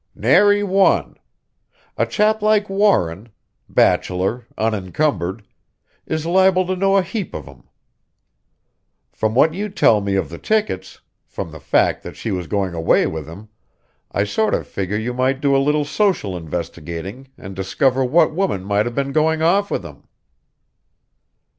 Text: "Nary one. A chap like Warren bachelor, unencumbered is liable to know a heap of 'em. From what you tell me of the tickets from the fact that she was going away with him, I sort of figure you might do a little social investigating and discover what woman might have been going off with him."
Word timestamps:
"Nary 0.15 0.63
one. 0.63 1.15
A 1.95 2.07
chap 2.07 2.41
like 2.41 2.71
Warren 2.71 3.29
bachelor, 3.69 4.47
unencumbered 4.57 5.43
is 6.07 6.25
liable 6.25 6.65
to 6.65 6.75
know 6.75 6.97
a 6.97 7.03
heap 7.03 7.35
of 7.35 7.47
'em. 7.47 7.65
From 9.11 9.35
what 9.35 9.53
you 9.53 9.69
tell 9.69 10.01
me 10.01 10.15
of 10.15 10.29
the 10.29 10.39
tickets 10.39 11.01
from 11.27 11.51
the 11.51 11.59
fact 11.59 12.01
that 12.01 12.15
she 12.17 12.31
was 12.31 12.47
going 12.47 12.73
away 12.73 13.05
with 13.05 13.27
him, 13.27 13.49
I 14.11 14.23
sort 14.23 14.55
of 14.55 14.65
figure 14.65 14.97
you 14.97 15.13
might 15.13 15.39
do 15.39 15.55
a 15.55 15.61
little 15.61 15.85
social 15.85 16.35
investigating 16.35 17.27
and 17.37 17.55
discover 17.55 18.03
what 18.03 18.33
woman 18.33 18.63
might 18.63 18.87
have 18.87 18.95
been 18.95 19.11
going 19.11 19.43
off 19.43 19.69
with 19.69 19.85
him." 19.85 20.07